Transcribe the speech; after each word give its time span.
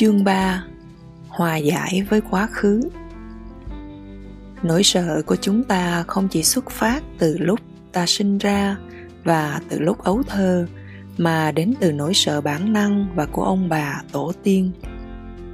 Chương 0.00 0.24
3 0.24 0.64
Hòa 1.28 1.56
giải 1.56 2.02
với 2.10 2.20
quá 2.30 2.48
khứ 2.52 2.80
Nỗi 4.62 4.82
sợ 4.82 5.22
của 5.26 5.36
chúng 5.36 5.64
ta 5.64 6.04
không 6.06 6.28
chỉ 6.28 6.42
xuất 6.42 6.70
phát 6.70 7.02
từ 7.18 7.38
lúc 7.38 7.60
ta 7.92 8.06
sinh 8.06 8.38
ra 8.38 8.76
và 9.24 9.60
từ 9.68 9.78
lúc 9.78 10.04
ấu 10.04 10.22
thơ, 10.22 10.66
mà 11.18 11.52
đến 11.52 11.74
từ 11.80 11.92
nỗi 11.92 12.14
sợ 12.14 12.40
bản 12.40 12.72
năng 12.72 13.06
và 13.14 13.26
của 13.26 13.44
ông 13.44 13.68
bà 13.68 14.02
tổ 14.12 14.32
tiên. 14.42 14.70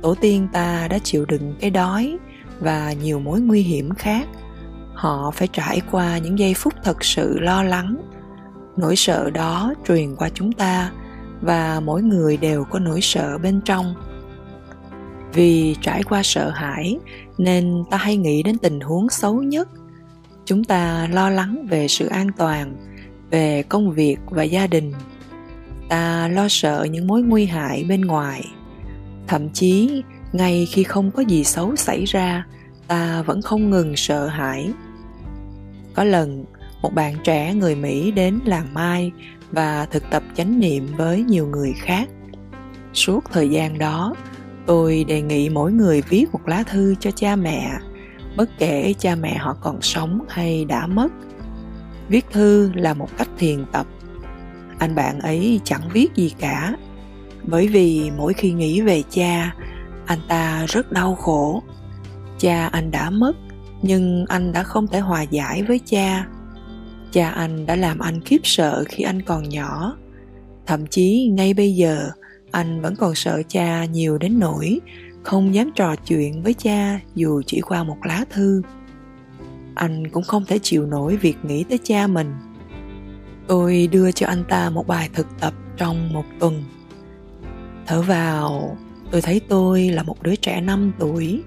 Tổ 0.02 0.14
tiên 0.14 0.48
ta 0.52 0.88
đã 0.88 0.98
chịu 0.98 1.24
đựng 1.24 1.54
cái 1.60 1.70
đói 1.70 2.18
và 2.60 2.92
nhiều 2.92 3.20
mối 3.20 3.40
nguy 3.40 3.62
hiểm 3.62 3.94
khác. 3.94 4.28
Họ 4.94 5.30
phải 5.30 5.48
trải 5.48 5.80
qua 5.90 6.18
những 6.18 6.38
giây 6.38 6.54
phút 6.54 6.74
thật 6.84 7.04
sự 7.04 7.38
lo 7.38 7.62
lắng. 7.62 7.96
Nỗi 8.76 8.96
sợ 8.96 9.30
đó 9.30 9.74
truyền 9.88 10.16
qua 10.16 10.28
chúng 10.34 10.52
ta 10.52 10.92
và 11.40 11.80
mỗi 11.80 12.02
người 12.02 12.36
đều 12.36 12.64
có 12.64 12.78
nỗi 12.78 13.00
sợ 13.00 13.38
bên 13.38 13.60
trong 13.64 13.94
vì 15.32 15.76
trải 15.80 16.02
qua 16.02 16.22
sợ 16.22 16.50
hãi, 16.50 16.98
nên 17.38 17.84
ta 17.90 17.96
hay 17.96 18.16
nghĩ 18.16 18.42
đến 18.42 18.58
tình 18.58 18.80
huống 18.80 19.08
xấu 19.08 19.42
nhất. 19.42 19.68
Chúng 20.44 20.64
ta 20.64 21.08
lo 21.12 21.30
lắng 21.30 21.66
về 21.70 21.88
sự 21.88 22.06
an 22.06 22.30
toàn, 22.36 22.76
về 23.30 23.62
công 23.62 23.90
việc 23.90 24.16
và 24.26 24.42
gia 24.42 24.66
đình. 24.66 24.92
Ta 25.88 26.28
lo 26.28 26.48
sợ 26.48 26.86
những 26.90 27.06
mối 27.06 27.22
nguy 27.22 27.46
hại 27.46 27.84
bên 27.88 28.00
ngoài. 28.00 28.44
Thậm 29.26 29.48
chí, 29.48 30.02
ngay 30.32 30.66
khi 30.70 30.84
không 30.84 31.10
có 31.10 31.22
gì 31.22 31.44
xấu 31.44 31.76
xảy 31.76 32.04
ra, 32.04 32.46
ta 32.86 33.22
vẫn 33.22 33.42
không 33.42 33.70
ngừng 33.70 33.96
sợ 33.96 34.26
hãi. 34.26 34.70
Có 35.94 36.04
lần, 36.04 36.44
một 36.82 36.94
bạn 36.94 37.14
trẻ 37.24 37.54
người 37.54 37.74
mỹ 37.74 38.10
đến 38.10 38.38
làng 38.44 38.74
mai 38.74 39.12
và 39.52 39.86
thực 39.86 40.10
tập 40.10 40.22
chánh 40.36 40.60
niệm 40.60 40.86
với 40.96 41.22
nhiều 41.22 41.46
người 41.46 41.72
khác. 41.76 42.08
Suốt 42.94 43.24
thời 43.32 43.48
gian 43.48 43.78
đó 43.78 44.14
tôi 44.66 45.04
đề 45.04 45.22
nghị 45.22 45.48
mỗi 45.48 45.72
người 45.72 46.02
viết 46.08 46.26
một 46.32 46.40
lá 46.46 46.62
thư 46.62 46.94
cho 47.00 47.10
cha 47.10 47.36
mẹ, 47.36 47.70
bất 48.36 48.50
kể 48.58 48.94
cha 48.98 49.14
mẹ 49.14 49.36
họ 49.36 49.56
còn 49.60 49.82
sống 49.82 50.20
hay 50.28 50.64
đã 50.64 50.86
mất. 50.86 51.08
Viết 52.08 52.26
thư 52.32 52.70
là 52.74 52.94
một 52.94 53.08
cách 53.18 53.28
thiền 53.38 53.64
tập. 53.72 53.86
Anh 54.78 54.94
bạn 54.94 55.20
ấy 55.20 55.60
chẳng 55.64 55.88
viết 55.92 56.14
gì 56.14 56.34
cả. 56.38 56.74
Bởi 57.42 57.68
vì 57.68 58.10
mỗi 58.16 58.32
khi 58.32 58.52
nghĩ 58.52 58.80
về 58.80 59.02
cha, 59.10 59.54
anh 60.06 60.18
ta 60.28 60.66
rất 60.68 60.92
đau 60.92 61.14
khổ. 61.14 61.62
Cha 62.38 62.66
anh 62.66 62.90
đã 62.90 63.10
mất, 63.10 63.36
nhưng 63.82 64.24
anh 64.28 64.52
đã 64.52 64.62
không 64.62 64.86
thể 64.86 65.00
hòa 65.00 65.22
giải 65.22 65.62
với 65.62 65.80
cha. 65.86 66.26
Cha 67.12 67.30
anh 67.30 67.66
đã 67.66 67.76
làm 67.76 67.98
anh 67.98 68.20
khiếp 68.20 68.40
sợ 68.44 68.84
khi 68.88 69.04
anh 69.04 69.22
còn 69.22 69.48
nhỏ. 69.48 69.96
Thậm 70.66 70.86
chí 70.86 71.30
ngay 71.32 71.54
bây 71.54 71.74
giờ 71.74 72.10
anh 72.56 72.80
vẫn 72.80 72.96
còn 72.96 73.14
sợ 73.14 73.42
cha 73.48 73.84
nhiều 73.84 74.18
đến 74.18 74.38
nỗi 74.38 74.80
không 75.22 75.54
dám 75.54 75.70
trò 75.74 75.96
chuyện 75.96 76.42
với 76.42 76.54
cha 76.54 77.00
dù 77.14 77.42
chỉ 77.46 77.60
qua 77.60 77.84
một 77.84 77.96
lá 78.04 78.24
thư. 78.30 78.62
Anh 79.74 80.10
cũng 80.10 80.22
không 80.22 80.44
thể 80.44 80.58
chịu 80.62 80.86
nổi 80.86 81.16
việc 81.16 81.36
nghĩ 81.42 81.64
tới 81.64 81.78
cha 81.84 82.06
mình. 82.06 82.34
Tôi 83.46 83.88
đưa 83.92 84.12
cho 84.12 84.26
anh 84.26 84.44
ta 84.48 84.70
một 84.70 84.86
bài 84.86 85.10
thực 85.12 85.26
tập 85.40 85.54
trong 85.76 86.12
một 86.12 86.24
tuần. 86.40 86.64
Thở 87.86 88.02
vào, 88.02 88.76
tôi 89.10 89.20
thấy 89.22 89.40
tôi 89.48 89.88
là 89.88 90.02
một 90.02 90.22
đứa 90.22 90.36
trẻ 90.36 90.60
5 90.60 90.92
tuổi. 90.98 91.42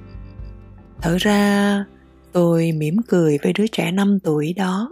Thở 1.02 1.18
ra, 1.20 1.86
tôi 2.32 2.72
mỉm 2.72 2.98
cười 3.08 3.38
với 3.44 3.54
đứa 3.54 3.68
trẻ 3.68 3.92
5 3.92 4.20
tuổi 4.24 4.54
đó. 4.54 4.92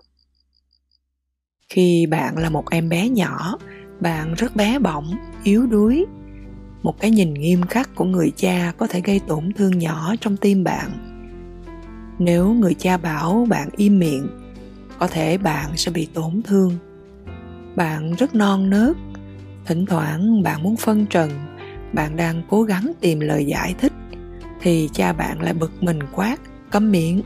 Khi 1.70 2.06
bạn 2.06 2.38
là 2.38 2.50
một 2.50 2.70
em 2.70 2.90
bé 2.90 3.10
nhỏ 3.10 3.58
bạn 4.00 4.34
rất 4.34 4.56
bé 4.56 4.80
bỏng, 4.80 5.12
yếu 5.44 5.66
đuối. 5.66 6.06
Một 6.84 7.00
cái 7.00 7.12
nhìn 7.12 7.34
nghiêm 7.34 7.62
khắc 7.62 7.96
của 7.96 8.06
người 8.06 8.32
cha 8.36 8.74
có 8.78 8.88
thể 8.88 9.02
gây 9.02 9.20
tổn 9.28 9.54
thương 9.54 9.80
nhỏ 9.80 10.16
trong 10.22 10.38
tim 10.38 10.64
bạn. 10.64 10.92
Nếu 12.20 12.54
người 12.54 12.74
cha 12.74 12.98
bảo 12.98 13.46
bạn 13.50 13.70
im 13.78 14.00
miệng, 14.00 14.28
có 15.00 15.08
thể 15.08 15.38
bạn 15.38 15.78
sẽ 15.78 15.92
bị 15.92 16.08
tổn 16.14 16.42
thương. 16.44 16.72
Bạn 17.76 18.14
rất 18.14 18.36
non 18.36 18.70
nớt, 18.70 18.96
thỉnh 19.66 19.86
thoảng 19.86 20.44
bạn 20.44 20.64
muốn 20.64 20.76
phân 20.78 21.06
trần, 21.06 21.32
bạn 21.94 22.16
đang 22.16 22.42
cố 22.50 22.64
gắng 22.64 22.92
tìm 23.02 23.20
lời 23.20 23.46
giải 23.46 23.76
thích, 23.78 23.94
thì 24.62 24.90
cha 24.94 25.14
bạn 25.14 25.42
lại 25.42 25.54
bực 25.54 25.84
mình 25.84 26.00
quát 26.12 26.38
cấm 26.72 26.92
miệng. 26.92 27.22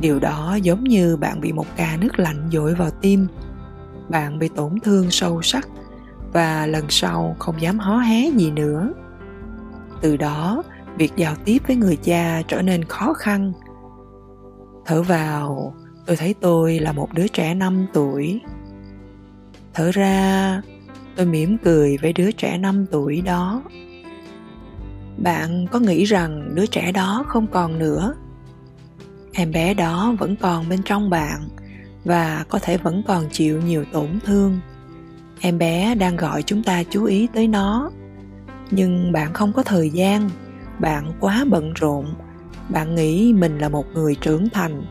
Điều 0.00 0.18
đó 0.18 0.58
giống 0.62 0.84
như 0.84 1.16
bạn 1.16 1.40
bị 1.40 1.52
một 1.52 1.66
ca 1.76 1.96
nước 2.00 2.18
lạnh 2.18 2.48
dội 2.52 2.74
vào 2.74 2.90
tim 2.90 3.26
bạn 4.08 4.38
bị 4.38 4.48
tổn 4.48 4.80
thương 4.82 5.10
sâu 5.10 5.42
sắc 5.42 5.68
và 6.32 6.66
lần 6.66 6.84
sau 6.88 7.36
không 7.38 7.60
dám 7.60 7.78
hó 7.78 7.98
hé 7.98 8.30
gì 8.30 8.50
nữa. 8.50 8.92
Từ 10.00 10.16
đó, 10.16 10.62
việc 10.98 11.12
giao 11.16 11.34
tiếp 11.44 11.58
với 11.66 11.76
người 11.76 11.96
cha 11.96 12.42
trở 12.48 12.62
nên 12.62 12.84
khó 12.84 13.12
khăn. 13.12 13.52
Thở 14.84 15.02
vào, 15.02 15.74
tôi 16.06 16.16
thấy 16.16 16.34
tôi 16.40 16.78
là 16.78 16.92
một 16.92 17.14
đứa 17.14 17.28
trẻ 17.28 17.54
5 17.54 17.86
tuổi. 17.92 18.40
Thở 19.74 19.90
ra, 19.92 20.62
tôi 21.16 21.26
mỉm 21.26 21.58
cười 21.64 21.96
với 22.02 22.12
đứa 22.12 22.30
trẻ 22.30 22.58
5 22.58 22.86
tuổi 22.90 23.20
đó. 23.20 23.62
Bạn 25.16 25.66
có 25.72 25.78
nghĩ 25.78 26.04
rằng 26.04 26.54
đứa 26.54 26.66
trẻ 26.66 26.92
đó 26.92 27.24
không 27.28 27.46
còn 27.46 27.78
nữa? 27.78 28.14
Em 29.32 29.52
bé 29.52 29.74
đó 29.74 30.14
vẫn 30.18 30.36
còn 30.36 30.68
bên 30.68 30.82
trong 30.84 31.10
bạn 31.10 31.48
và 32.06 32.44
có 32.48 32.58
thể 32.62 32.76
vẫn 32.76 33.02
còn 33.06 33.24
chịu 33.32 33.62
nhiều 33.62 33.84
tổn 33.92 34.08
thương. 34.24 34.60
Em 35.40 35.58
bé 35.58 35.94
đang 35.94 36.16
gọi 36.16 36.42
chúng 36.42 36.62
ta 36.62 36.82
chú 36.82 37.04
ý 37.04 37.28
tới 37.34 37.48
nó. 37.48 37.90
Nhưng 38.70 39.12
bạn 39.12 39.32
không 39.32 39.52
có 39.52 39.62
thời 39.62 39.90
gian, 39.90 40.30
bạn 40.78 41.12
quá 41.20 41.44
bận 41.50 41.72
rộn. 41.72 42.06
Bạn 42.68 42.94
nghĩ 42.94 43.32
mình 43.32 43.58
là 43.58 43.68
một 43.68 43.86
người 43.94 44.14
trưởng 44.14 44.48
thành. 44.48 44.82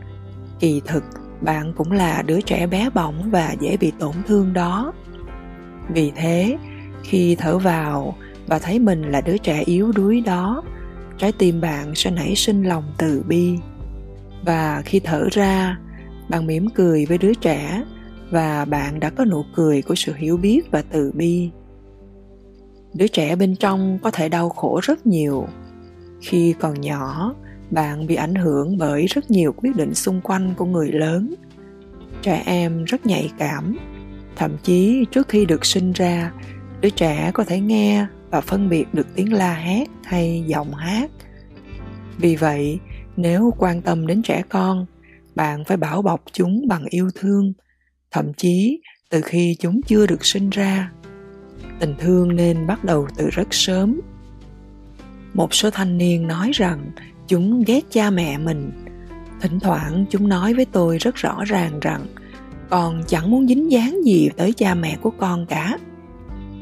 Kỳ 0.60 0.82
thực, 0.86 1.04
bạn 1.42 1.74
cũng 1.74 1.92
là 1.92 2.22
đứa 2.22 2.42
trẻ 2.42 2.68
bé 2.68 2.90
bỏng 2.90 3.32
và 3.32 3.56
dễ 3.60 3.78
bị 3.78 3.92
tổn 4.00 4.14
thương 4.28 4.54
đó. 4.54 4.94
Vì 5.90 6.12
thế, 6.16 6.58
khi 7.04 7.36
thở 7.36 7.58
vào 7.58 8.16
và 8.48 8.60
thấy 8.60 8.80
mình 8.80 9.02
là 9.02 9.22
đứa 9.22 9.38
trẻ 9.38 9.64
yếu 9.66 9.92
đuối 9.92 10.22
đó, 10.22 10.64
trái 11.18 11.32
tim 11.32 11.62
bạn 11.62 11.96
sẽ 11.96 12.12
nảy 12.12 12.36
sinh 12.36 12.64
lòng 12.64 12.84
từ 12.98 13.24
bi. 13.28 13.58
Và 14.46 14.82
khi 14.86 15.00
thở 15.00 15.28
ra 15.32 15.78
bạn 16.30 16.48
mỉm 16.48 16.70
cười 16.70 17.06
với 17.06 17.18
đứa 17.18 17.34
trẻ 17.34 17.84
và 18.32 18.66
bạn 18.66 19.00
đã 19.00 19.10
có 19.10 19.26
nụ 19.26 19.46
cười 19.56 19.82
của 19.82 19.96
sự 19.96 20.14
hiểu 20.14 20.38
biết 20.38 20.72
và 20.72 20.82
từ 20.82 21.12
bi. 21.16 21.50
Đứa 22.94 23.08
trẻ 23.08 23.36
bên 23.36 23.56
trong 23.56 24.00
có 24.04 24.12
thể 24.12 24.30
đau 24.30 24.50
khổ 24.50 24.80
rất 24.84 25.08
nhiều. 25.08 25.48
Khi 26.22 26.54
còn 26.60 26.82
nhỏ, 26.82 27.36
bạn 27.72 28.08
bị 28.08 28.16
ảnh 28.16 28.36
hưởng 28.36 28.78
bởi 28.78 29.06
rất 29.06 29.32
nhiều 29.32 29.54
quyết 29.58 29.76
định 29.76 29.94
xung 29.94 30.22
quanh 30.22 30.54
của 30.58 30.66
người 30.66 30.92
lớn. 30.92 31.34
Trẻ 32.22 32.44
em 32.46 32.84
rất 32.84 33.06
nhạy 33.06 33.32
cảm. 33.38 33.78
Thậm 34.36 34.58
chí 34.64 35.06
trước 35.12 35.28
khi 35.28 35.46
được 35.46 35.66
sinh 35.66 35.92
ra, 35.92 36.32
đứa 36.82 36.90
trẻ 36.90 37.32
có 37.34 37.44
thể 37.44 37.60
nghe 37.60 38.06
và 38.30 38.42
phân 38.42 38.70
biệt 38.70 38.86
được 38.94 39.08
tiếng 39.16 39.34
la 39.34 39.54
hét 39.54 39.88
hay 40.04 40.44
giọng 40.48 40.74
hát. 40.74 41.12
Vì 42.18 42.36
vậy, 42.36 42.80
nếu 43.18 43.54
quan 43.58 43.82
tâm 43.82 44.08
đến 44.08 44.22
trẻ 44.22 44.44
con 44.50 44.86
bạn 45.36 45.64
phải 45.64 45.78
bảo 45.78 46.02
bọc 46.02 46.24
chúng 46.34 46.68
bằng 46.68 46.86
yêu 46.90 47.10
thương. 47.16 47.54
Thậm 48.12 48.34
chí, 48.34 48.82
từ 49.10 49.22
khi 49.22 49.56
chúng 49.60 49.82
chưa 49.88 50.08
được 50.08 50.26
sinh 50.26 50.50
ra, 50.50 50.92
tình 51.80 51.96
thương 52.00 52.36
nên 52.36 52.68
bắt 52.68 52.84
đầu 52.84 53.08
từ 53.18 53.30
rất 53.30 53.48
sớm. 53.52 54.02
Một 55.34 55.54
số 55.54 55.70
thanh 55.70 55.98
niên 55.98 56.28
nói 56.28 56.52
rằng 56.54 56.92
chúng 57.28 57.64
ghét 57.68 57.82
cha 57.90 58.10
mẹ 58.10 58.38
mình. 58.38 58.72
Thỉnh 59.42 59.60
thoảng 59.60 60.06
chúng 60.10 60.30
nói 60.30 60.54
với 60.54 60.66
tôi 60.66 60.98
rất 60.98 61.16
rõ 61.16 61.44
ràng 61.46 61.80
rằng 61.80 62.06
con 62.70 63.04
chẳng 63.08 63.32
muốn 63.32 63.48
dính 63.48 63.72
dáng 63.72 64.06
gì 64.06 64.30
tới 64.38 64.54
cha 64.54 64.76
mẹ 64.76 64.98
của 65.02 65.12
con 65.18 65.46
cả. 65.46 65.78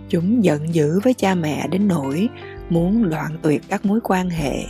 Chúng 0.10 0.44
giận 0.44 0.74
dữ 0.74 1.00
với 1.04 1.14
cha 1.14 1.36
mẹ 1.36 1.68
đến 1.68 1.88
nỗi 1.88 2.30
muốn 2.70 3.10
đoạn 3.10 3.38
tuyệt 3.42 3.62
các 3.70 3.86
mối 3.86 4.00
quan 4.04 4.30
hệ 4.30 4.66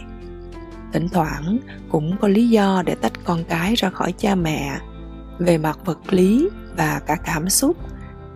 thỉnh 0.93 1.09
thoảng 1.09 1.57
cũng 1.89 2.17
có 2.21 2.27
lý 2.27 2.49
do 2.49 2.83
để 2.85 2.95
tách 2.95 3.13
con 3.23 3.43
cái 3.43 3.75
ra 3.75 3.89
khỏi 3.89 4.13
cha 4.17 4.35
mẹ, 4.35 4.79
về 5.39 5.57
mặt 5.57 5.79
vật 5.85 6.13
lý 6.13 6.49
và 6.77 7.01
cả 7.07 7.15
cảm 7.15 7.49
xúc, 7.49 7.77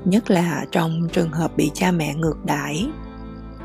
nhất 0.05 0.31
là 0.31 0.65
trong 0.71 1.07
trường 1.13 1.31
hợp 1.31 1.57
bị 1.57 1.71
cha 1.73 1.91
mẹ 1.91 2.15
ngược 2.15 2.45
đãi. 2.45 2.87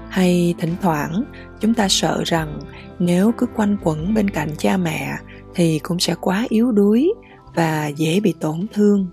Hay 0.09 0.55
thỉnh 0.59 0.77
thoảng, 0.83 1.25
chúng 1.61 1.75
ta 1.75 1.89
sợ 1.89 2.23
rằng 2.25 2.61
nếu 2.99 3.33
cứ 3.39 3.47
quanh 3.47 3.77
quẩn 3.83 4.15
bên 4.15 4.31
cạnh 4.31 4.51
cha 4.59 4.77
mẹ 4.77 5.17
thì 5.55 5.79
cũng 5.79 5.99
sẽ 5.99 6.15
quá 6.21 6.47
yếu 6.49 6.73
đuối 6.73 7.13
và 7.55 7.87
dễ 7.87 8.21
bị 8.21 8.35
tổn 8.41 8.67
thương. 8.73 9.07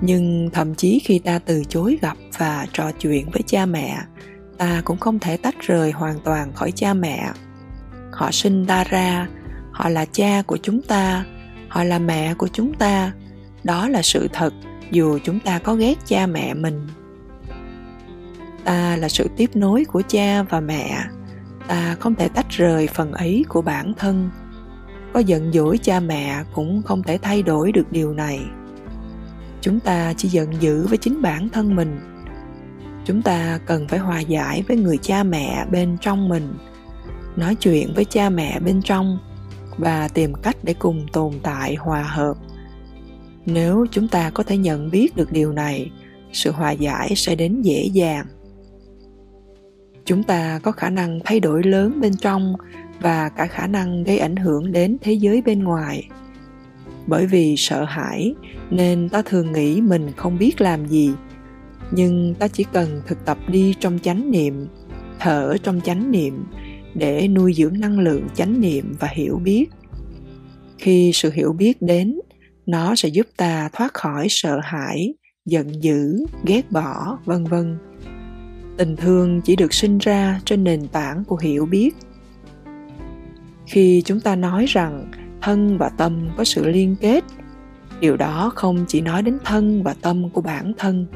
Nhưng 0.00 0.50
thậm 0.52 0.74
chí 0.74 1.00
khi 1.04 1.18
ta 1.18 1.38
từ 1.38 1.62
chối 1.68 1.98
gặp 2.02 2.16
và 2.38 2.66
trò 2.72 2.92
chuyện 2.92 3.30
với 3.30 3.42
cha 3.46 3.66
mẹ, 3.66 3.98
ta 4.58 4.82
cũng 4.84 4.98
không 4.98 5.18
thể 5.18 5.36
tách 5.36 5.54
rời 5.60 5.90
hoàn 5.90 6.20
toàn 6.24 6.52
khỏi 6.52 6.72
cha 6.72 6.94
mẹ 6.94 7.30
họ 8.12 8.30
sinh 8.30 8.66
ta 8.66 8.84
ra. 8.84 9.28
Họ 9.72 9.88
là 9.88 10.04
cha 10.04 10.42
của 10.46 10.58
chúng 10.62 10.82
ta, 10.82 11.24
họ 11.68 11.84
là 11.84 11.98
mẹ 11.98 12.34
của 12.34 12.48
chúng 12.52 12.74
ta. 12.74 13.12
Đó 13.64 13.88
là 13.88 14.02
sự 14.02 14.28
thật, 14.32 14.54
dù 14.90 15.18
chúng 15.24 15.40
ta 15.40 15.58
có 15.58 15.74
ghét 15.74 15.94
cha 16.06 16.26
mẹ 16.26 16.54
mình. 16.54 16.86
Ta 18.64 18.96
là 18.96 19.08
sự 19.08 19.28
tiếp 19.36 19.50
nối 19.54 19.84
của 19.84 20.02
cha 20.08 20.42
và 20.42 20.60
mẹ. 20.60 21.04
Ta 21.68 21.96
không 22.00 22.14
thể 22.14 22.28
tách 22.28 22.50
rời 22.50 22.86
phần 22.86 23.12
ấy 23.12 23.44
của 23.48 23.62
bản 23.62 23.92
thân. 23.98 24.30
Có 25.12 25.20
giận 25.20 25.52
dỗi 25.52 25.78
cha 25.78 26.00
mẹ 26.00 26.44
cũng 26.54 26.82
không 26.82 27.02
thể 27.02 27.18
thay 27.22 27.42
đổi 27.42 27.72
được 27.72 27.92
điều 27.92 28.12
này. 28.12 28.40
Chúng 29.60 29.80
ta 29.80 30.12
chỉ 30.16 30.28
giận 30.28 30.52
dữ 30.60 30.86
với 30.86 30.98
chính 30.98 31.22
bản 31.22 31.48
thân 31.48 31.76
mình. 31.76 32.00
Chúng 33.04 33.22
ta 33.22 33.58
cần 33.66 33.88
phải 33.88 33.98
hòa 33.98 34.20
giải 34.20 34.64
với 34.68 34.76
người 34.76 34.98
cha 34.98 35.22
mẹ 35.22 35.66
bên 35.70 35.96
trong 36.00 36.28
mình 36.28 36.54
nói 37.36 37.54
chuyện 37.54 37.92
với 37.94 38.04
cha 38.04 38.30
mẹ 38.30 38.60
bên 38.60 38.82
trong 38.82 39.18
và 39.78 40.08
tìm 40.08 40.34
cách 40.34 40.56
để 40.62 40.74
cùng 40.74 41.06
tồn 41.12 41.32
tại, 41.42 41.74
hòa 41.74 42.02
hợp. 42.02 42.34
Nếu 43.46 43.86
chúng 43.90 44.08
ta 44.08 44.30
có 44.30 44.42
thể 44.42 44.56
nhận 44.56 44.90
biết 44.90 45.16
được 45.16 45.32
điều 45.32 45.52
này, 45.52 45.90
sự 46.32 46.52
hòa 46.52 46.70
giải 46.70 47.12
sẽ 47.16 47.34
đến 47.34 47.62
dễ 47.62 47.84
dàng. 47.92 48.26
Chúng 50.04 50.22
ta 50.22 50.60
có 50.62 50.72
khả 50.72 50.90
năng 50.90 51.20
thay 51.24 51.40
đổi 51.40 51.62
lớn 51.62 52.00
bên 52.00 52.16
trong 52.16 52.54
và 53.00 53.28
cả 53.28 53.46
khả 53.46 53.66
năng 53.66 54.04
gây 54.04 54.18
ảnh 54.18 54.36
hưởng 54.36 54.72
đến 54.72 54.96
thế 55.00 55.12
giới 55.12 55.42
bên 55.42 55.64
ngoài. 55.64 56.08
Bởi 57.06 57.26
vì 57.26 57.54
sợ 57.56 57.84
hãi 57.84 58.34
nên 58.70 59.08
ta 59.08 59.22
thường 59.22 59.52
nghĩ 59.52 59.80
mình 59.80 60.12
không 60.16 60.38
biết 60.38 60.60
làm 60.60 60.86
gì, 60.86 61.12
nhưng 61.90 62.34
ta 62.34 62.48
chỉ 62.48 62.64
cần 62.72 63.02
thực 63.06 63.24
tập 63.24 63.38
đi 63.48 63.74
trong 63.80 63.98
chánh 64.02 64.30
niệm, 64.30 64.66
thở 65.20 65.56
trong 65.62 65.80
chánh 65.80 66.10
niệm 66.10 66.44
để 66.94 67.28
nuôi 67.28 67.52
dưỡng 67.54 67.80
năng 67.80 67.98
lượng, 67.98 68.28
chánh 68.34 68.60
niệm 68.60 68.94
và 69.00 69.08
hiểu 69.12 69.40
biết. 69.44 69.66
Khi 70.78 71.10
sự 71.14 71.30
hiểu 71.30 71.52
biết 71.52 71.82
đến, 71.82 72.20
nó 72.66 72.94
sẽ 72.94 73.08
giúp 73.08 73.26
ta 73.36 73.68
thoát 73.72 73.94
khỏi 73.94 74.26
sợ 74.30 74.60
hãi, 74.62 75.14
giận 75.44 75.82
dữ, 75.82 76.26
ghét 76.46 76.70
bỏ, 76.70 77.18
vân 77.24 77.44
vân. 77.44 77.78
Tình 78.76 78.96
thương 78.96 79.40
chỉ 79.44 79.56
được 79.56 79.74
sinh 79.74 79.98
ra 79.98 80.40
trên 80.44 80.64
nền 80.64 80.88
tảng 80.88 81.24
của 81.24 81.36
hiểu 81.36 81.66
biết. 81.66 81.96
Khi 83.66 84.02
chúng 84.04 84.20
ta 84.20 84.36
nói 84.36 84.66
rằng 84.68 85.10
thân 85.42 85.78
và 85.78 85.88
tâm 85.88 86.28
có 86.36 86.44
sự 86.44 86.68
liên 86.68 86.96
kết, 87.00 87.24
điều 88.00 88.16
đó 88.16 88.52
không 88.54 88.84
chỉ 88.88 89.00
nói 89.00 89.22
đến 89.22 89.38
thân 89.44 89.82
và 89.82 89.94
tâm 90.00 90.30
của 90.30 90.40
bản 90.40 90.72
thân. 90.78 91.06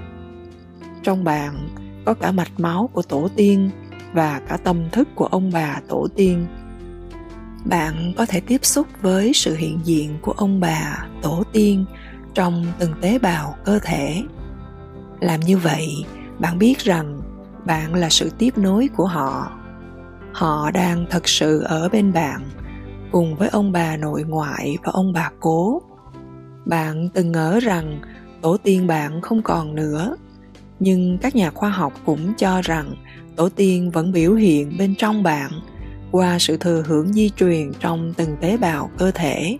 Trong 1.02 1.25
bạn 1.25 1.69
có 2.05 2.14
cả 2.14 2.32
mạch 2.32 2.61
máu 2.61 2.90
của 2.93 3.02
tổ 3.02 3.28
tiên 3.37 3.70
và 4.16 4.40
cả 4.48 4.56
tâm 4.56 4.90
thức 4.92 5.08
của 5.14 5.26
ông 5.26 5.50
bà 5.52 5.80
tổ 5.88 6.08
tiên. 6.16 6.46
Bạn 7.64 8.12
có 8.16 8.26
thể 8.26 8.40
tiếp 8.40 8.64
xúc 8.64 8.86
với 9.02 9.32
sự 9.34 9.54
hiện 9.54 9.80
diện 9.84 10.18
của 10.22 10.32
ông 10.32 10.60
bà 10.60 11.06
tổ 11.22 11.42
tiên 11.52 11.84
trong 12.34 12.66
từng 12.78 12.92
tế 13.00 13.18
bào 13.18 13.54
cơ 13.64 13.78
thể. 13.82 14.22
Làm 15.20 15.40
như 15.40 15.58
vậy, 15.58 15.88
bạn 16.38 16.58
biết 16.58 16.78
rằng 16.78 17.20
bạn 17.66 17.94
là 17.94 18.08
sự 18.08 18.30
tiếp 18.38 18.58
nối 18.58 18.88
của 18.96 19.06
họ. 19.06 19.52
Họ 20.32 20.70
đang 20.70 21.06
thật 21.10 21.28
sự 21.28 21.62
ở 21.62 21.88
bên 21.88 22.12
bạn, 22.12 22.40
cùng 23.12 23.36
với 23.36 23.48
ông 23.48 23.72
bà 23.72 23.96
nội 23.96 24.22
ngoại 24.22 24.78
và 24.84 24.92
ông 24.92 25.12
bà 25.12 25.30
cố. 25.40 25.82
Bạn 26.66 27.08
từng 27.14 27.32
ngỡ 27.32 27.60
rằng 27.60 28.00
tổ 28.42 28.56
tiên 28.56 28.86
bạn 28.86 29.20
không 29.20 29.42
còn 29.42 29.74
nữa, 29.74 30.16
nhưng 30.80 31.18
các 31.18 31.36
nhà 31.36 31.50
khoa 31.50 31.70
học 31.70 31.92
cũng 32.04 32.34
cho 32.36 32.62
rằng 32.62 32.94
tổ 33.37 33.49
tiên 33.49 33.91
vẫn 33.91 34.12
biểu 34.12 34.35
hiện 34.35 34.77
bên 34.79 34.94
trong 34.94 35.23
bạn 35.23 35.50
qua 36.11 36.38
sự 36.38 36.56
thừa 36.56 36.83
hưởng 36.87 37.12
di 37.12 37.31
truyền 37.31 37.73
trong 37.81 38.15
từng 38.17 38.37
tế 38.41 38.56
bào 38.56 38.91
cơ 38.99 39.11
thể. 39.11 39.59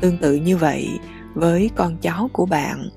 Tương 0.00 0.18
tự 0.18 0.34
như 0.34 0.56
vậy, 0.56 0.88
với 1.34 1.70
con 1.76 1.96
cháu 1.96 2.30
của 2.32 2.46
bạn 2.46 2.88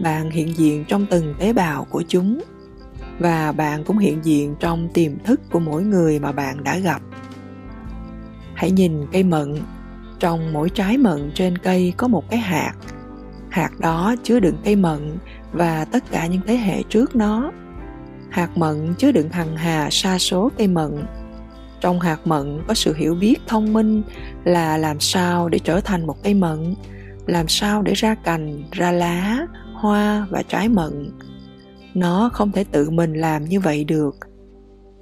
bạn 0.00 0.30
hiện 0.30 0.56
diện 0.56 0.84
trong 0.88 1.06
từng 1.10 1.34
tế 1.38 1.52
bào 1.52 1.86
của 1.90 2.02
chúng 2.08 2.40
và 3.18 3.52
bạn 3.52 3.84
cũng 3.84 3.98
hiện 3.98 4.18
diện 4.22 4.54
trong 4.60 4.88
tiềm 4.94 5.18
thức 5.18 5.40
của 5.50 5.60
mỗi 5.60 5.82
người 5.82 6.20
mà 6.20 6.32
bạn 6.32 6.64
đã 6.64 6.78
gặp. 6.78 7.02
Hãy 8.54 8.70
nhìn 8.70 9.06
cây 9.12 9.22
mận, 9.22 9.54
trong 10.18 10.52
mỗi 10.52 10.70
trái 10.70 10.98
mận 10.98 11.30
trên 11.34 11.58
cây 11.58 11.92
có 11.96 12.08
một 12.08 12.30
cái 12.30 12.38
hạt. 12.38 12.74
Hạt 13.50 13.80
đó 13.80 14.14
chứa 14.22 14.40
đựng 14.40 14.56
cây 14.64 14.76
mận 14.76 15.18
và 15.52 15.84
tất 15.84 16.10
cả 16.10 16.26
những 16.26 16.40
thế 16.46 16.56
hệ 16.56 16.82
trước 16.82 17.16
nó 17.16 17.52
hạt 18.30 18.58
mận 18.58 18.94
chứa 18.98 19.12
đựng 19.12 19.28
hằng 19.28 19.56
hà 19.56 19.88
sa 19.90 20.18
số 20.18 20.50
cây 20.58 20.68
mận. 20.68 21.06
Trong 21.80 22.00
hạt 22.00 22.26
mận 22.26 22.62
có 22.68 22.74
sự 22.74 22.94
hiểu 22.94 23.14
biết 23.14 23.36
thông 23.46 23.72
minh 23.72 24.02
là 24.44 24.78
làm 24.78 25.00
sao 25.00 25.48
để 25.48 25.58
trở 25.58 25.80
thành 25.80 26.06
một 26.06 26.22
cây 26.22 26.34
mận, 26.34 26.74
làm 27.26 27.48
sao 27.48 27.82
để 27.82 27.94
ra 27.94 28.14
cành, 28.14 28.62
ra 28.72 28.92
lá, 28.92 29.46
hoa 29.74 30.26
và 30.30 30.42
trái 30.48 30.68
mận. 30.68 31.10
Nó 31.94 32.30
không 32.32 32.52
thể 32.52 32.64
tự 32.64 32.90
mình 32.90 33.14
làm 33.14 33.44
như 33.44 33.60
vậy 33.60 33.84
được, 33.84 34.16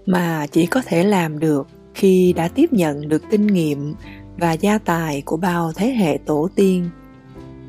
mà 0.07 0.47
chỉ 0.47 0.67
có 0.67 0.83
thể 0.87 1.05
làm 1.05 1.39
được 1.39 1.69
khi 1.95 2.33
đã 2.33 2.49
tiếp 2.49 2.73
nhận 2.73 3.09
được 3.09 3.23
kinh 3.31 3.47
nghiệm 3.47 3.95
và 4.39 4.53
gia 4.53 4.79
tài 4.79 5.23
của 5.23 5.37
bao 5.37 5.73
thế 5.73 5.87
hệ 5.91 6.19
tổ 6.27 6.49
tiên. 6.55 6.91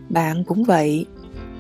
Bạn 0.10 0.44
cũng 0.44 0.64
vậy, 0.64 1.06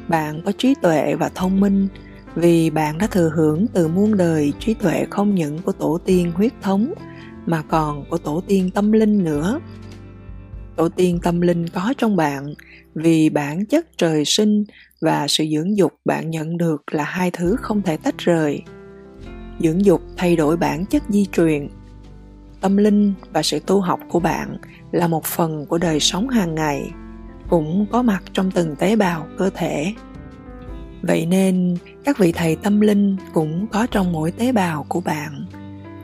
bạn 0.07 0.41
có 0.45 0.51
trí 0.57 0.73
tuệ 0.81 1.15
và 1.15 1.29
thông 1.35 1.59
minh 1.59 1.88
vì 2.37 2.69
bạn 2.69 2.97
đã 2.97 3.07
thừa 3.07 3.31
hưởng 3.35 3.65
từ 3.73 3.87
muôn 3.87 4.17
đời 4.17 4.53
trí 4.59 4.73
tuệ 4.73 5.05
không 5.09 5.35
những 5.35 5.59
của 5.59 5.71
tổ 5.71 5.99
tiên 6.05 6.31
huyết 6.35 6.51
thống, 6.61 6.93
mà 7.45 7.61
còn 7.61 8.05
của 8.09 8.17
tổ 8.17 8.43
tiên 8.47 8.69
tâm 8.71 8.91
linh 8.91 9.23
nữa. 9.23 9.59
Tổ 10.75 10.89
tiên 10.89 11.19
tâm 11.23 11.41
linh 11.41 11.67
có 11.69 11.93
trong 11.97 12.15
bạn, 12.15 12.53
vì 12.95 13.29
bản 13.29 13.65
chất 13.65 13.97
trời 13.97 14.25
sinh 14.25 14.63
và 15.01 15.27
sự 15.27 15.45
dưỡng 15.55 15.77
dục 15.77 15.93
bạn 16.05 16.29
nhận 16.29 16.57
được 16.57 16.83
là 16.91 17.03
hai 17.03 17.31
thứ 17.31 17.55
không 17.61 17.81
thể 17.81 17.97
tách 17.97 18.17
rời. 18.17 18.61
Dưỡng 19.59 19.85
dục 19.85 20.01
thay 20.17 20.35
đổi 20.35 20.57
bản 20.57 20.85
chất 20.85 21.03
di 21.09 21.25
truyền. 21.25 21.67
Tâm 22.61 22.77
linh 22.77 23.13
và 23.33 23.43
sự 23.43 23.59
tu 23.59 23.81
học 23.81 23.99
của 24.09 24.19
bạn 24.19 24.57
là 24.91 25.07
một 25.07 25.25
phần 25.25 25.65
của 25.65 25.77
đời 25.77 25.99
sống 25.99 26.29
hàng 26.29 26.55
ngày, 26.55 26.91
cũng 27.49 27.85
có 27.91 28.01
mặt 28.01 28.23
trong 28.33 28.51
từng 28.51 28.75
tế 28.75 28.95
bào 28.95 29.27
cơ 29.37 29.49
thể 29.55 29.93
vậy 31.07 31.25
nên, 31.25 31.77
các 32.06 32.18
vị 32.18 32.31
thầy 32.31 32.56
tâm 32.56 32.81
linh 32.81 33.18
cũng 33.33 33.68
có 33.68 33.88
trong 33.92 34.12
mỗi 34.12 34.31
tế 34.31 34.51
bào 34.51 34.86
của 34.89 35.01
bạn. 35.01 35.45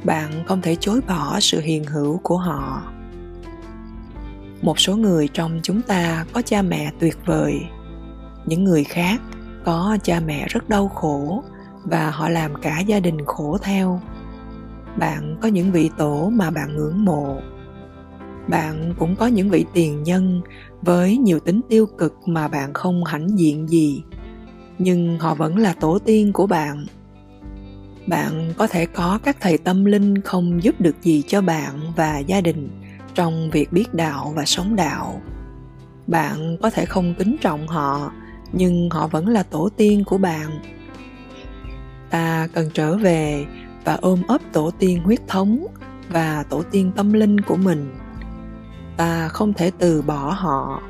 Bạn 0.03 0.43
không 0.47 0.61
thể 0.61 0.75
chối 0.79 1.01
bỏ 1.07 1.39
sự 1.39 1.59
hiện 1.61 1.83
hữu 1.83 2.19
của 2.23 2.37
họ. 2.37 2.83
Một 4.61 4.79
số 4.79 4.95
người 4.95 5.27
trong 5.33 5.59
chúng 5.63 5.81
ta 5.81 6.25
có 6.33 6.41
cha 6.41 6.61
mẹ 6.61 6.91
tuyệt 6.99 7.17
vời. 7.25 7.61
Những 8.45 8.63
người 8.63 8.83
khác 8.83 9.21
có 9.65 9.97
cha 10.03 10.19
mẹ 10.19 10.47
rất 10.47 10.69
đau 10.69 10.87
khổ 10.87 11.43
và 11.83 12.09
họ 12.11 12.29
làm 12.29 12.51
cả 12.61 12.79
gia 12.79 12.99
đình 12.99 13.17
khổ 13.25 13.57
theo. 13.61 14.01
Bạn 14.97 15.37
có 15.41 15.47
những 15.47 15.71
vị 15.71 15.89
tổ 15.97 16.29
mà 16.29 16.49
bạn 16.49 16.75
ngưỡng 16.75 17.05
mộ. 17.05 17.37
Bạn 18.47 18.93
cũng 18.99 19.15
có 19.15 19.27
những 19.27 19.49
vị 19.49 19.65
tiền 19.73 20.03
nhân 20.03 20.41
với 20.81 21.17
nhiều 21.17 21.39
tính 21.39 21.61
tiêu 21.69 21.85
cực 21.85 22.13
mà 22.27 22.47
bạn 22.47 22.73
không 22.73 23.03
hãnh 23.03 23.39
diện 23.39 23.67
gì 23.67 24.03
nhưng 24.83 25.19
họ 25.19 25.35
vẫn 25.35 25.57
là 25.57 25.73
tổ 25.73 25.99
tiên 25.99 26.33
của 26.33 26.47
bạn. 26.47 26.85
Bạn 28.07 28.53
có 28.57 28.67
thể 28.67 28.85
có 28.85 29.19
các 29.23 29.37
thầy 29.39 29.57
tâm 29.57 29.85
linh 29.85 30.21
không 30.21 30.63
giúp 30.63 30.81
được 30.81 30.95
gì 31.01 31.23
cho 31.27 31.41
bạn 31.41 31.79
và 31.95 32.17
gia 32.19 32.41
đình 32.41 32.69
trong 33.15 33.49
việc 33.49 33.73
biết 33.73 33.93
đạo 33.93 34.33
và 34.35 34.45
sống 34.45 34.75
đạo. 34.75 35.21
Bạn 36.07 36.57
có 36.61 36.69
thể 36.69 36.85
không 36.85 37.13
kính 37.19 37.37
trọng 37.41 37.67
họ, 37.67 38.11
nhưng 38.51 38.89
họ 38.89 39.07
vẫn 39.07 39.27
là 39.27 39.43
tổ 39.43 39.69
tiên 39.77 40.03
của 40.03 40.17
bạn. 40.17 40.59
Ta 42.09 42.47
cần 42.53 42.69
trở 42.73 42.97
về 42.97 43.45
và 43.85 43.97
ôm 44.01 44.21
ấp 44.27 44.41
tổ 44.53 44.71
tiên 44.79 44.99
huyết 45.03 45.27
thống 45.27 45.67
và 46.09 46.43
tổ 46.49 46.63
tiên 46.71 46.91
tâm 46.95 47.13
linh 47.13 47.41
của 47.41 47.55
mình. 47.55 47.95
Ta 48.97 49.27
không 49.27 49.53
thể 49.53 49.71
từ 49.79 50.01
bỏ 50.01 50.31
họ. 50.31 50.81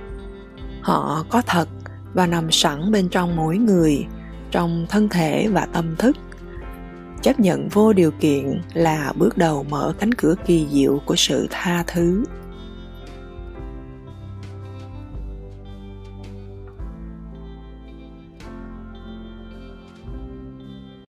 Họ 0.81 1.25
có 1.29 1.41
thật 1.41 1.67
và 2.13 2.27
nằm 2.27 2.51
sẵn 2.51 2.91
bên 2.91 3.09
trong 3.09 3.35
mỗi 3.35 3.57
người, 3.57 4.05
trong 4.51 4.85
thân 4.89 5.09
thể 5.09 5.47
và 5.51 5.65
tâm 5.65 5.95
thức. 5.95 6.17
Chấp 7.21 7.39
nhận 7.39 7.69
vô 7.69 7.93
điều 7.93 8.11
kiện 8.11 8.61
là 8.73 9.13
bước 9.15 9.37
đầu 9.37 9.65
mở 9.69 9.93
cánh 9.99 10.13
cửa 10.13 10.35
kỳ 10.45 10.67
diệu 10.71 11.01
của 11.05 11.15
sự 11.15 11.47
tha 11.51 11.83
thứ. 11.87 12.23